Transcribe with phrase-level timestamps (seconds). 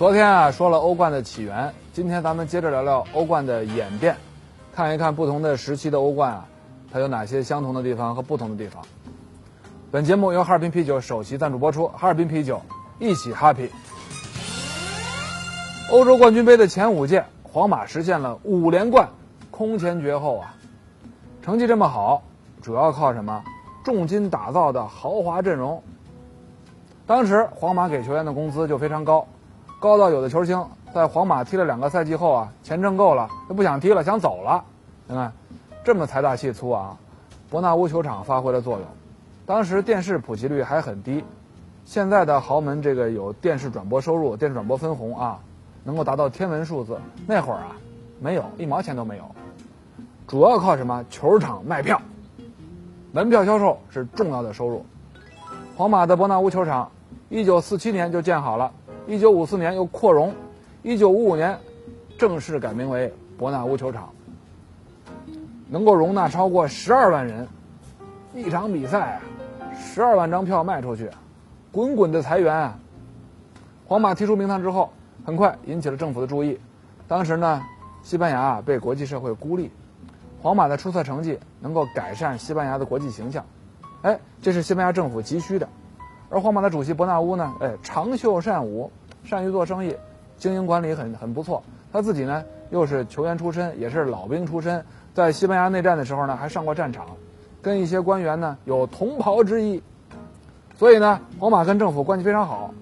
[0.00, 4.16] 昨天啊说了欧冠的起源，今天咱们接着聊聊欧冠的演变，
[4.72, 6.48] 看一看不同的时期的欧冠啊，
[6.90, 8.82] 它有哪些相同的地方和不同的地方。
[9.90, 12.62] 本节目由哈尔滨啤酒首席赞助播出，哈尔滨啤酒
[12.98, 13.68] 一起 happy。
[15.90, 19.06] 欧洲冠军杯的前五届，皇马实现了五连冠，
[19.50, 20.56] 空前绝后啊！
[21.42, 22.22] 成绩这么好，
[22.62, 23.44] 主要靠什么？
[23.84, 25.82] 重金打造的豪华阵容。
[27.06, 29.26] 当时皇马给球员的工资就非常高。
[29.80, 34.62] 高到有的球星在皇马踢了两个赛季后啊，钱挣够了就不想踢了，想走了。
[35.06, 35.32] 你看，
[35.82, 36.98] 这么财大气粗啊！
[37.48, 38.86] 伯纳乌球场发挥了作用。
[39.46, 41.24] 当时电视普及率还很低，
[41.86, 45.38] 现在的豪门这个有电视转播收入、电视转播分红啊，
[45.82, 47.00] 能够达到天文数字。
[47.26, 47.72] 那会儿啊，
[48.20, 49.24] 没有一毛钱都没有，
[50.26, 51.02] 主要靠什么？
[51.08, 52.02] 球场卖票，
[53.12, 54.84] 门票销售是重要的收入。
[55.74, 56.90] 皇马的伯纳乌球场，
[57.30, 58.72] 一九四七年就建好了。
[59.10, 60.32] 一九五四年又扩容，
[60.84, 61.58] 一九五五年
[62.16, 64.08] 正式改名为伯纳乌球场，
[65.68, 67.48] 能够容纳超过十二万人。
[68.36, 69.20] 一场比赛啊，
[69.76, 71.10] 十二万张票卖出去，
[71.72, 72.72] 滚滚的财源。
[73.84, 74.92] 皇马踢出名堂之后，
[75.24, 76.60] 很快引起了政府的注意。
[77.08, 77.60] 当时呢，
[78.04, 79.72] 西班牙被国际社会孤立，
[80.40, 83.44] 皇马的出色成绩能够改善西班牙的国际形象，
[84.02, 85.68] 哎，这是西班牙政府急需的。
[86.28, 88.88] 而皇马的主席伯纳乌呢，哎，长袖善舞。
[89.24, 89.94] 善于做生意，
[90.38, 91.62] 经营管理很很不错。
[91.92, 97.06] 他自己呢又是球员出身，也是老兵出身，在西班牙内战的时候呢还上过战场，
[97.60, 99.82] 跟一些官员呢有同袍之谊。
[100.76, 102.72] 所以呢，皇马跟政府关系非常好。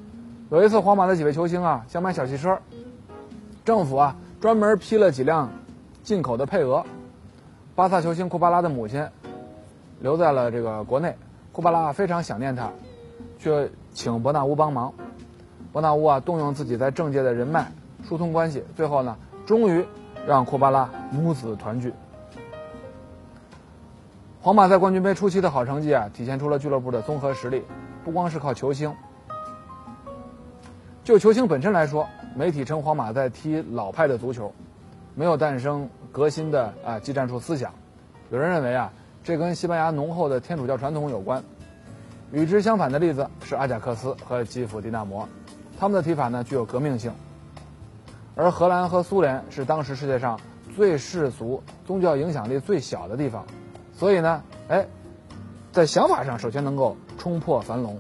[0.51, 2.59] 有一次，皇马的几位球星啊想买小汽车，
[3.65, 5.51] 政府啊专门批了几辆
[6.03, 6.85] 进口的配额。
[7.75, 9.05] 巴萨球星库巴拉的母亲
[10.01, 11.17] 留在了这个国内，
[11.51, 12.71] 库巴拉非常想念他，
[13.39, 14.93] 却请伯纳乌帮忙。
[15.73, 17.71] 伯纳乌啊，动用自己在政界的人脉，
[18.03, 19.85] 疏通关系，最后呢，终于
[20.27, 21.93] 让库巴拉母子团聚。
[24.41, 27.63] 皇马在冠军杯初期的好成绩啊，体现出了俱乐部的综合实力，
[28.05, 28.95] 不光是靠球星。
[31.05, 34.53] 就球星本身来说，媒体称皇马在踢老派的足球，
[35.15, 37.73] 没有诞生革新的啊技战术思想。
[38.31, 38.93] 有人认为啊，
[39.25, 41.43] 这跟西班牙浓厚的天主教传统有关。
[42.31, 45.27] 与之相反的例子是阿贾克斯和基辅迪纳摩。
[45.79, 47.13] 他们的踢法呢具有革命性，
[48.35, 50.39] 而荷兰和苏联是当时世界上
[50.75, 53.47] 最世俗、宗教影响力最小的地方，
[53.97, 54.85] 所以呢，哎，
[55.71, 57.97] 在想法上首先能够冲破樊笼。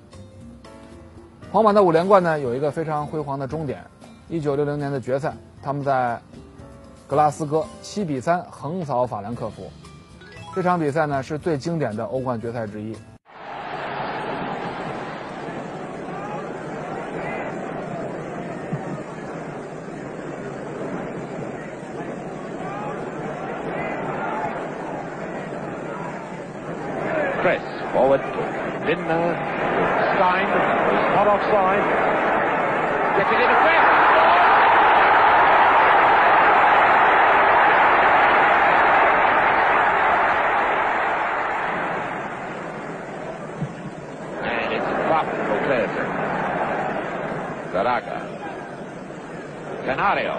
[1.52, 3.84] 皇马的五连冠呢有一个非常辉煌的终点，
[4.28, 6.20] 一九六零年的决赛，他们在
[7.06, 9.70] 格拉斯哥七比三横扫法兰克福，
[10.52, 12.96] 这场比赛呢是最经典的欧冠决赛之一。
[27.98, 28.22] Forward
[28.86, 29.34] Lindner.
[30.14, 30.48] Stein
[31.16, 31.82] not offside.
[33.18, 33.84] Gets it in a fair.
[44.44, 44.86] And it's
[45.48, 46.08] for Clearson.
[47.72, 48.18] Zaraga.
[49.84, 50.37] Canario.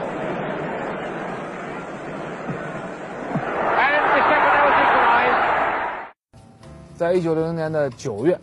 [7.00, 8.38] 在一九六零年的九月，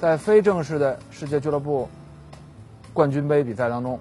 [0.00, 1.88] 在非正式的世界俱乐部
[2.92, 3.96] 冠军杯比赛当中，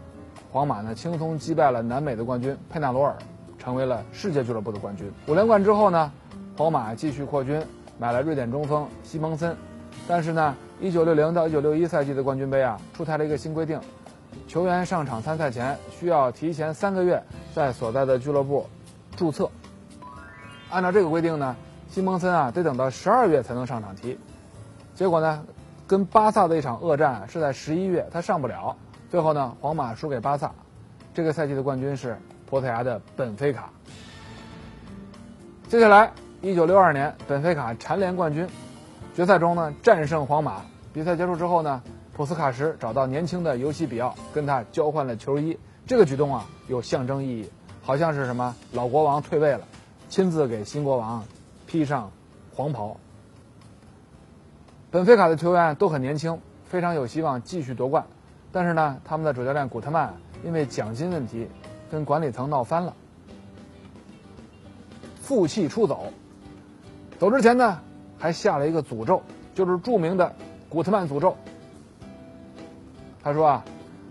[0.52, 3.16] 皇马呢轻松击败了南美的冠军佩纳罗尔，
[3.60, 5.08] 成为了世界俱乐部的冠军。
[5.28, 6.12] 五连冠之后呢，
[6.58, 7.64] 皇马继续扩军，
[8.00, 9.56] 买了瑞典中锋西蒙森。
[10.08, 13.80] 但是呢，一九六零到一九六一赛季的冠军杯啊，出台了一个新规定，
[14.48, 17.22] 球员上场参赛前需要提前三个月
[17.54, 18.66] 在所在的俱乐部
[19.16, 19.48] 注册。
[20.72, 21.56] 按照这个规定呢。
[21.92, 24.18] 西蒙森啊，得等到十二月才能上场踢，
[24.96, 25.44] 结果呢，
[25.86, 28.78] 跟巴萨的一场恶战是在十一月，他上不了。
[29.10, 30.54] 最后呢，皇马输给巴萨，
[31.14, 32.18] 这个赛季的冠军是
[32.50, 33.70] 葡萄牙的本菲卡。
[35.68, 38.48] 接下来，一九六二年，本菲卡蝉联冠军，
[39.14, 40.62] 决赛中呢战胜皇马。
[40.94, 41.84] 比赛结束之后呢，
[42.16, 45.60] 普斯卡什找到年轻的尤西比奥，跟他交换了球衣。
[45.86, 47.50] 这个举动啊有象征意义，
[47.82, 49.68] 好像是什么老国王退位了，
[50.08, 51.22] 亲自给新国王
[51.72, 52.12] 披上
[52.54, 52.98] 黄袍。
[54.92, 58.06] 本菲卡的球员都很年轻，非常有希望继续夺冠。
[58.52, 60.14] 但是呢，他们的主教练古特曼
[60.44, 61.48] 因为奖金问题
[61.90, 62.94] 跟管理层闹翻了，
[65.22, 66.12] 负气出走。
[67.18, 67.80] 走之前呢，
[68.20, 69.22] 还下了一个诅咒，
[69.56, 70.36] 就是著名的
[70.68, 71.38] 古特曼诅咒。
[73.24, 73.64] 他说啊，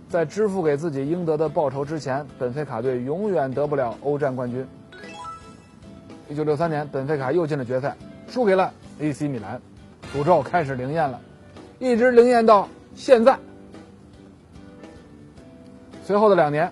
[0.08, 4.66] 在支付给自己应得的报酬之前，本菲卡队永远得不了欧战冠军。
[6.30, 7.96] 一九六三年，本菲卡又进了决赛，
[8.28, 9.60] 输给了 AC 米兰。
[10.14, 11.20] 诅咒开始灵验了，
[11.80, 13.36] 一直灵验到现在。
[16.04, 16.70] 随后的两年，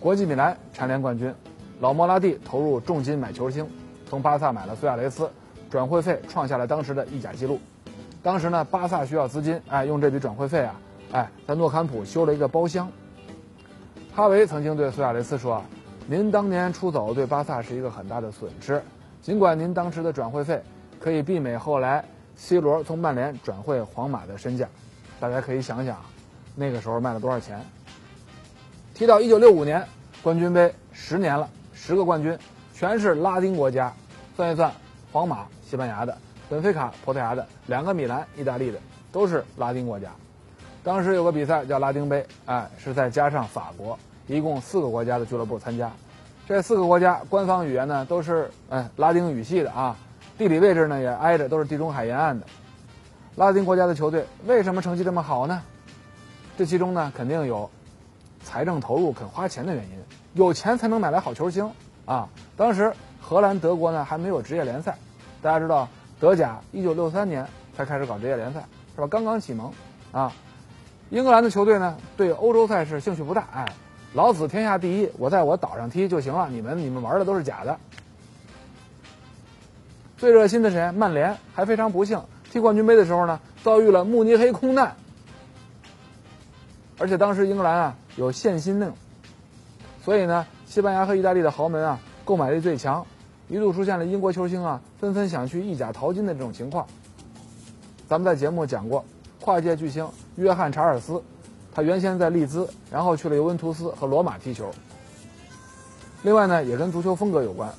[0.00, 1.32] 国际米兰蝉联冠军，
[1.80, 3.64] 老莫拉蒂投入重金买球星，
[4.08, 5.30] 从巴萨买了苏亚雷斯，
[5.70, 7.60] 转会费创下了当时的意甲纪录。
[8.20, 10.74] 当时呢，巴萨需要资金，哎，用这笔转会费啊，
[11.12, 12.90] 哎，在诺坎普修了一个包厢。
[14.12, 15.62] 哈维曾经对苏亚雷斯说
[16.10, 18.82] ：“您当年出走对巴萨是一个很大的损失，
[19.20, 20.58] 尽管您当时的转会费
[20.98, 22.02] 可以媲美后来。”
[22.40, 24.68] C 罗从曼联转会皇马的身价，
[25.18, 25.96] 大家可以想想，
[26.54, 27.60] 那个时候卖了多少钱？
[28.94, 29.84] 提到1965年
[30.22, 32.38] 冠军杯十年了，十个冠军
[32.72, 33.92] 全是拉丁国家，
[34.36, 34.72] 算一算，
[35.10, 36.16] 皇马西班牙的，
[36.48, 38.78] 本菲卡葡萄牙的，两个米兰意大利的，
[39.10, 40.08] 都是拉丁国家。
[40.84, 45.90] 当时有个比赛叫拉丁杯，哎，是再加上法国，一共四个国家的俱乐部参加。
[46.46, 49.96] 这四个国家官方语言呢都是哎拉丁语系的啊。
[50.38, 52.46] 地理位置呢也挨着，都是地中海沿岸的。
[53.34, 55.62] 拉丁国家的球队为什么成绩这么好呢？
[56.56, 57.68] 这其中呢肯定有
[58.44, 59.90] 财政投入、肯花钱的原因。
[60.34, 61.68] 有钱才能买来好球星
[62.04, 62.28] 啊！
[62.56, 64.96] 当时荷兰、德国呢还没有职业联赛，
[65.42, 65.88] 大家知道
[66.20, 67.46] 德甲一九六三年
[67.76, 68.64] 才开始搞职业联赛，
[68.94, 69.06] 是吧？
[69.08, 69.72] 刚刚启蒙
[70.12, 70.32] 啊！
[71.10, 73.66] 英格兰的球队呢对欧洲赛事兴趣不大，哎，
[74.14, 77.78] 老子天下第一，我在我岛上踢就行了，你们你们玩的都是假的。
[80.16, 80.90] 最热心的谁？
[80.92, 82.20] 曼联还非常不幸，
[82.50, 84.96] 踢冠军杯的时候呢，遭遇了慕尼黑空难。
[86.98, 88.92] 而且当时英格兰啊有限薪令，
[90.02, 93.06] 所以呢，西班牙和意大利的豪门啊购买力最强，
[93.48, 96.86] 一度出现了英国球星啊纷纷想去意甲淘金的这种情况。
[98.08, 99.04] 咱们在节目讲过，
[99.40, 101.22] 跨界巨星约翰查尔斯，
[101.78, 104.68] 他原先在利兹，然后去了尤文图斯和罗马踢球。
[106.22, 107.72] 另外呢，也跟足球风格有关，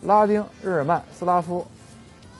[0.00, 1.62] 拉丁、日耳曼、斯拉夫。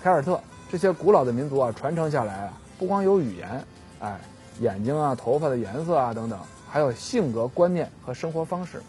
[0.02, 0.40] 凯尔特
[0.70, 3.62] 这些古老的民族啊，传承下来啊，不光有语言，
[4.00, 4.18] 哎，
[4.60, 6.38] 眼睛啊、头发的颜色啊等等，
[6.70, 8.80] 还有性格、观念和生活方式，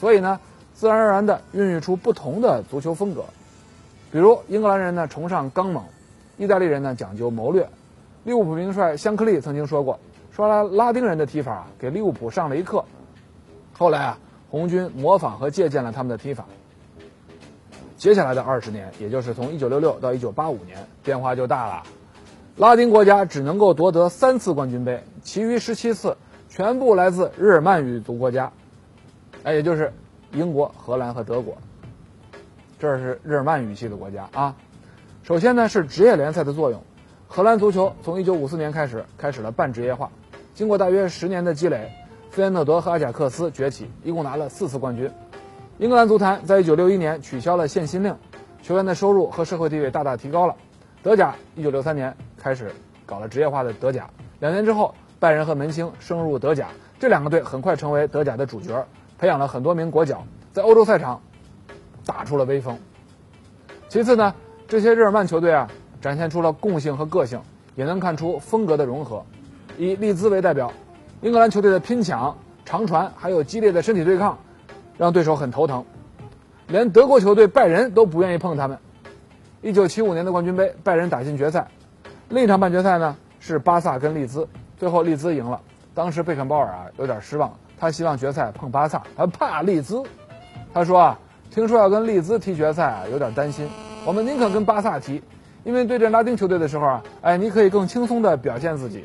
[0.00, 0.40] 所以呢，
[0.74, 3.22] 自然而然的孕育出不同的足球风格。
[4.10, 5.84] 比如英格兰人呢崇尚刚猛，
[6.38, 7.68] 意大利人呢讲究谋略。
[8.24, 10.00] 利物浦名帅香克利曾经说过，
[10.38, 12.84] 说拉拉丁人的踢法给利物浦上了一课。
[13.72, 14.18] 后来啊，
[14.48, 16.46] 红军模仿和借鉴了他们的踢法。
[17.96, 21.82] 接下来的二十年，也就是从一九六六到一九八五年，变化就大了。
[22.56, 26.16] 拉丁国家只能够夺得三次冠军杯，其余十七次
[26.48, 28.52] 全部来自日耳曼语族国家，
[29.42, 29.92] 哎，也就是
[30.30, 31.58] 英国、荷兰和德国。
[32.78, 34.54] 这是日耳曼语系的国家啊。
[35.24, 36.80] 首先呢是职业联赛的作用，
[37.26, 40.12] 荷兰足球从一九五四年开始开始了半职业化，
[40.58, 41.88] 经过大约十年的积累，
[42.30, 45.08] 费耶诺德和阿贾克斯崛起，一共拿了四次冠军。
[45.78, 48.12] 英格兰足坛在1961年取消了限薪令，
[48.60, 50.56] 球员的收入和社会地位大大提高了。
[51.00, 52.72] 德甲1963年开始
[53.06, 54.10] 搞了职业化的德甲，
[54.40, 56.66] 两年之后，拜仁和门兴升入德甲，
[56.98, 58.84] 这两个队很快成为德甲的主角，
[59.16, 61.22] 培养了很多名国脚，在欧洲赛场
[62.04, 62.76] 打出了威风。
[63.88, 64.34] 其次呢，
[64.66, 67.40] 这些日耳曼球队啊，展现出了共性和个性，
[67.76, 69.24] 也能看出风格的融合。
[69.78, 70.70] 以利兹为代表，
[71.22, 74.36] 英格兰球队的拼抢、长传还有激烈的身体对抗。
[74.98, 75.84] 让对手很头疼，
[76.66, 78.76] 连德国球队拜仁都不愿意碰他们。
[79.62, 81.68] 一九七五年的冠军杯，拜仁打进决赛。
[82.28, 85.60] 另一场半决赛呢是巴萨跟利兹，最后利兹赢了。
[85.94, 90.02] 当时贝肯鲍尔啊有点失望，他希望决赛碰巴萨，他怕利兹。
[90.74, 93.68] 他说啊，听说要跟利兹踢决赛啊，有点担心。
[94.04, 95.22] 我们宁可跟巴萨踢，
[95.62, 99.04] 因为对阵拉丁球队的时候啊，哎，你可以更轻松的表现自己，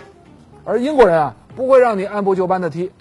[0.65, 2.91] 而英国人啊不会让你按部就班的踢。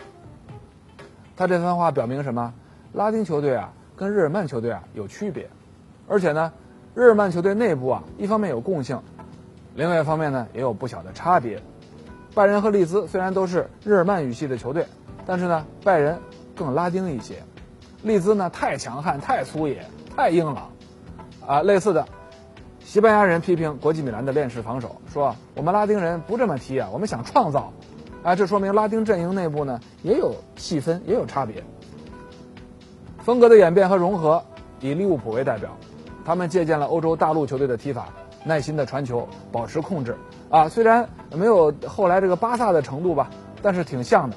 [1.37, 2.52] 他这番话表明什么？
[2.92, 5.49] 拉丁球队啊，跟日耳曼球队啊有区别，
[6.07, 6.52] 而且呢，
[6.95, 9.00] 日耳曼球队内部啊，一方面有共性，
[9.75, 11.61] 另外一方面呢也有不小的差别。
[12.35, 14.87] 拜仁和利兹虽然都是日耳曼语系的球队，
[15.25, 16.19] 但是呢，拜仁
[16.54, 17.42] 更拉丁一些，
[18.02, 20.71] 利兹呢太强悍、太粗野、太硬朗，
[21.47, 22.07] 啊，类似的，
[22.84, 27.72] 西班牙人批评国际米兰的链式防守，说我们拉丁人不这么踢啊，我们想创造，
[28.22, 31.62] 啊，这说明拉丁阵营内部呢也有细分，也有差别。
[33.20, 34.42] 风格的演变和融合，
[34.80, 35.70] 以利物浦为代表，
[36.24, 38.08] 他们借鉴了欧洲大陆球队的踢法，
[38.44, 40.14] 耐心的传球，保持控制，
[40.50, 43.30] 啊，虽然没有后来这个巴萨的程度吧，
[43.62, 44.36] 但是挺像的。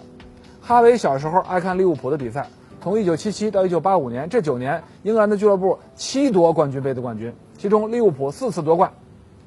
[0.61, 2.47] 哈维小时候爱看利物浦的比赛，
[2.81, 7.33] 从1977到1985年这九年，英格兰的俱乐部七夺冠军杯的冠军。
[7.65, 8.93] 其中利物浦四次夺冠，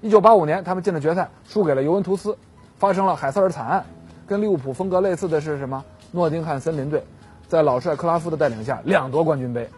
[0.00, 2.36] 一九八五年他们进了决赛，输给了尤文图斯，
[2.76, 3.86] 发生了海瑟尔惨案。
[4.26, 5.84] 跟利物浦风格类似的是什么？
[6.10, 7.00] 诺丁汉森林队，
[7.46, 9.70] 在老帅克拉夫的带领下两夺冠军杯。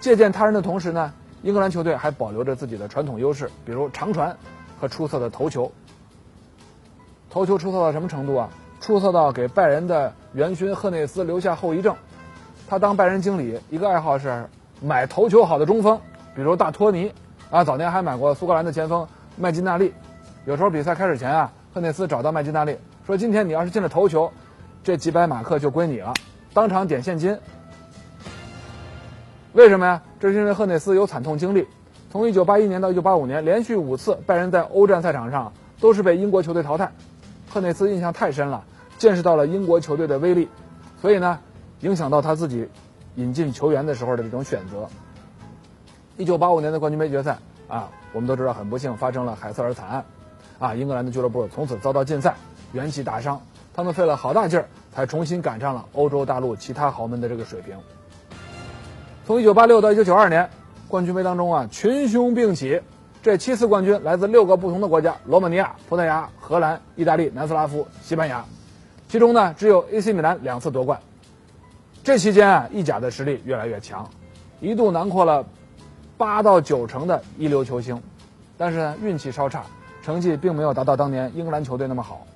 [0.00, 1.10] 借鉴他人的同时呢，
[1.42, 4.36] 英格兰球队还保留着自己的传统优势，比如长传
[4.78, 5.72] 和出色的头球。
[7.30, 8.50] 头球出色到什么程度啊？
[8.82, 11.96] 出色到给拜仁的元勋赫内斯留下后遗症。
[12.68, 14.46] 他当拜仁经理，一个爱好是
[14.82, 15.98] 买头球好的中锋。
[16.34, 17.12] 比如大托尼，
[17.50, 19.92] 啊，早年还买过苏格兰的前锋麦金纳利。
[20.44, 22.76] 有时候比赛开始前啊，赫内斯找到麦金纳利
[23.06, 24.30] 说：“今天你要是进了头球，
[24.82, 26.12] 这几百马克就归你了，
[26.52, 27.38] 当场点现金。”
[29.54, 30.02] 为什么呀？
[30.18, 31.66] 这是因为赫内斯有惨痛经历，
[32.10, 36.90] 从1981年到1985年，连续五次拜仁在欧战赛场上都是被英国球队淘汰。
[37.48, 38.64] 赫内斯印象太深了，
[38.98, 40.48] 见识到了英国球队的威力，
[41.00, 41.38] 所以呢，
[41.80, 42.68] 影响到他自己
[43.14, 44.88] 引进球员的时候的这种选择。
[46.16, 50.04] 一九八五年的冠军杯决赛啊，我们都知道很不幸发生了海瑟尔惨案，
[50.60, 52.36] 啊，英格兰的俱乐部从此遭到禁赛，
[52.72, 53.40] 元气大伤。
[53.74, 57.76] 他们费了好大劲儿才重新赶上了欧洲大陆其他豪门的这个水平。
[59.26, 60.48] 从一九八六到一九九二年，
[60.86, 62.80] 冠军杯当中啊，群雄并起，
[63.20, 68.44] 这七次冠军来自六个不同的国家：罗马尼亚、葡萄牙、荷兰、意大利、南斯拉夫、西班牙。
[69.08, 71.00] 其中呢，只有 AC 米兰两次夺冠。
[72.04, 74.08] 这期间啊，意甲的实力越来越强，
[74.60, 75.44] 一度囊括了。
[76.24, 78.02] 八到九成的一流球星，
[78.56, 79.62] 但是呢运气稍差，
[80.02, 82.26] 成绩并没有达到当年英格兰球队那么好。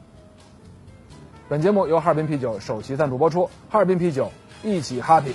[1.49, 4.31] 本节目由哈尔滨啤酒首席赞助播出，哈尔滨啤酒
[4.63, 5.33] 一起 happy。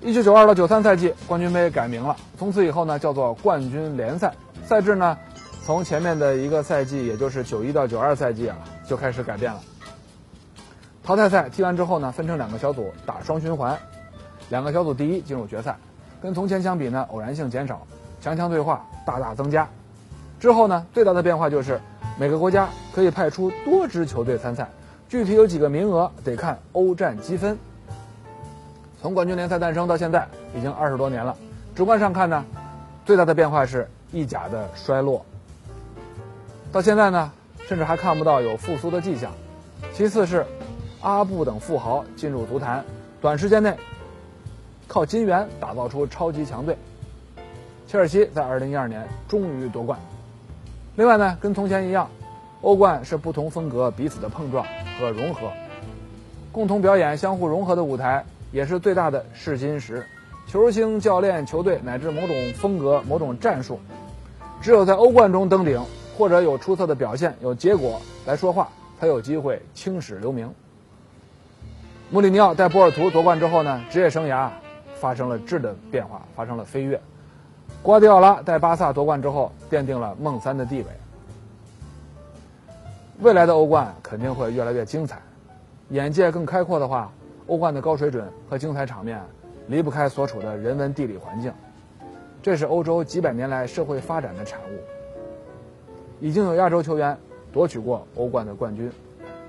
[0.00, 4.32] 一九九二到九三赛季，冠军杯改名了，从此以后呢叫做冠军联赛，
[4.64, 5.18] 赛制呢。
[5.66, 8.56] 从前面的一个赛季，也就是九一到九二赛季啊，
[8.86, 9.60] 就开始改变了。
[11.02, 13.76] 淘汰赛踢完之后呢，分成两个小组打双循环，
[14.48, 15.76] 两个小组第一进入决赛。
[16.22, 17.84] 跟从前相比呢，偶然性减少，
[18.20, 19.68] 强强对话大大增加。
[20.38, 21.80] 之后呢，最大的变化就是
[22.16, 24.70] 每个国家可以派出多支球队参赛，
[25.08, 27.58] 具体有几个名额得看欧战积分。
[29.02, 31.36] 从冠军联赛诞生到现在已经二十多年了，
[31.74, 32.44] 直观上看呢，
[33.04, 35.26] 最大的变化是意甲的衰落。
[36.76, 37.32] 到现在呢，
[37.66, 39.32] 甚至还看不到有复苏的迹象。
[39.94, 40.44] 其次是
[41.00, 42.84] 阿布等富豪进入足坛，
[43.18, 43.74] 短时间内
[44.86, 46.76] 靠金元打造出超级强队。
[47.86, 49.98] 切尔西在2012年终于夺冠。
[50.96, 52.10] 另外呢，跟从前一样，
[52.60, 54.62] 欧冠是不同风格彼此的碰撞
[55.00, 55.50] 和融合，
[56.52, 60.04] 共同表演、相互融合的舞台，也是最大的试金石。
[60.46, 63.80] 球星、教练、球队乃至某种风格、某种战术，
[64.60, 65.80] 只有在欧冠中登顶。
[66.16, 68.68] 或者有出色的表现，有结果来说话，
[68.98, 70.50] 才有机会青史留名。
[72.10, 74.48] 穆里尼奥带波尔图夺冠之后呢，职业生涯
[74.94, 77.00] 发生了质的变化，发生了飞跃。
[77.82, 80.86] 瓜迪奥拉带巴萨夺冠之后，奠定了梦三的地位。
[83.20, 85.20] 未来的欧冠肯定会越来越精彩，
[85.90, 87.12] 眼界更开阔的话，
[87.46, 89.20] 欧冠的高水准和精彩场面
[89.66, 91.52] 离不开所处的人文地理环境，
[92.42, 94.95] 这是欧洲几百年来社会发展的产物。
[96.20, 97.16] 已经有亚洲球员
[97.52, 98.90] 夺取过欧冠的冠军，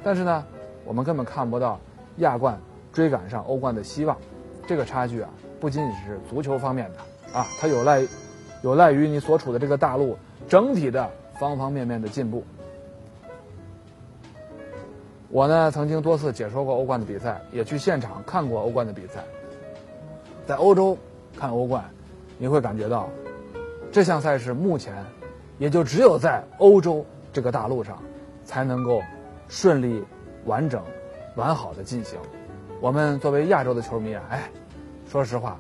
[0.04, 0.46] 但是呢，
[0.86, 1.80] 我们根本看不到
[2.18, 2.60] 亚冠
[2.92, 4.18] 追赶上欧冠的希望。
[4.68, 5.30] 这个差距啊，
[5.62, 8.06] 不仅仅是足球方面的啊，它有赖
[8.64, 11.10] 有赖于你所处的这个大陆整体的
[11.40, 12.44] 方方面面的进步。
[15.30, 19.24] 我呢，曾经多次解说过欧冠的比赛，也去现场看过欧冠的比赛。
[20.46, 20.98] 在欧洲
[21.38, 21.84] 看欧冠，
[22.38, 23.10] 你会感觉到
[23.90, 24.94] 这项赛事目前。
[25.58, 27.98] 也就只有在欧洲这个大陆上，
[28.46, 29.02] 才能够
[29.48, 30.04] 顺利、
[30.46, 30.82] 完整、
[31.36, 32.20] 完好的进行。
[32.80, 34.50] 我们作为亚洲的球迷啊，哎，
[35.10, 35.58] 说实话，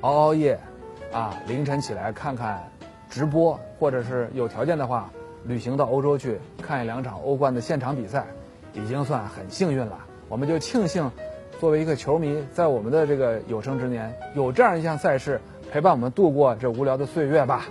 [0.00, 0.58] 熬熬夜，
[1.12, 2.62] 啊，凌晨起来看看
[3.10, 5.10] 直播，或者是有条件的话，
[5.44, 8.26] 旅行到欧洲去看一两场欧冠的现场比赛，
[8.72, 9.98] 已经算很幸运了。
[10.28, 11.10] 我们就庆幸，
[11.60, 15.38] 作为一个球迷，在我们的这个有生之年，有这样一项赛事
[15.70, 17.66] 陪伴我们度过这无聊的岁月吧。